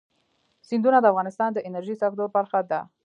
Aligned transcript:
سیندونه 0.67 0.97
د 1.01 1.05
افغانستان 1.13 1.49
د 1.53 1.59
انرژۍ 1.67 1.95
سکتور 2.01 2.29
برخه 2.37 2.59
ده. 2.71 2.79